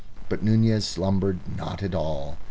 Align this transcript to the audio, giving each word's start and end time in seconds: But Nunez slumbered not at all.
But 0.29 0.41
Nunez 0.41 0.83
slumbered 0.87 1.41
not 1.55 1.83
at 1.83 1.93
all. 1.93 2.39